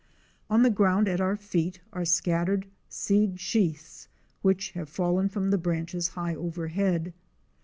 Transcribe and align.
On 0.49 0.63
the 0.63 0.71
ground 0.71 1.07
at 1.07 1.21
our 1.21 1.35
feet 1.35 1.79
are 1.93 2.05
scattered 2.05 2.65
seed 2.89 3.39
sheaths 3.39 4.07
which 4.41 4.71
have 4.71 4.89
fallen 4.89 5.29
from 5.29 5.51
the 5.51 5.59
branches 5.59 6.07
high 6.07 6.33
overhead. 6.33 7.13